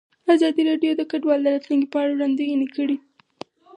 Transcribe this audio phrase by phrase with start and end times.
[0.33, 2.97] ازادي راډیو د کډوال د راتلونکې په اړه وړاندوینې کړې.